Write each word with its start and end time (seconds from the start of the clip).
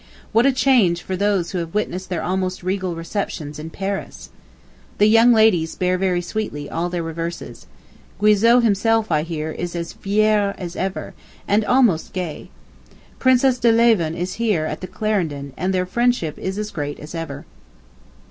What 0.31 0.47
a 0.47 0.51
change 0.51 1.03
for 1.03 1.15
those 1.15 1.51
who 1.51 1.59
have 1.59 1.75
witnessed 1.75 2.09
their 2.09 2.23
almost 2.23 2.63
regal 2.63 2.95
receptions 2.95 3.59
in 3.59 3.69
Paris! 3.69 4.31
The 4.97 5.05
young 5.05 5.31
ladies 5.31 5.75
bear 5.75 5.95
very 5.99 6.21
sweetly 6.21 6.67
all 6.67 6.89
their 6.89 7.03
reverses.... 7.03 7.67
Guizot, 8.19 8.63
himself, 8.63 9.11
I 9.11 9.21
hear, 9.21 9.51
is 9.51 9.75
as 9.75 9.93
fier 9.93 10.55
as 10.57 10.75
ever, 10.75 11.13
and 11.47 11.63
almost 11.65 12.13
gay. 12.13 12.49
Princess 13.19 13.59
de 13.59 13.71
Lieven 13.71 14.15
is 14.17 14.33
here 14.41 14.65
at 14.65 14.81
the 14.81 14.87
"Clarendon," 14.87 15.53
and 15.55 15.71
their 15.71 15.85
friendship 15.85 16.35
is 16.39 16.57
as 16.57 16.71
great 16.71 16.99
as 16.99 17.13
ever. 17.13 17.45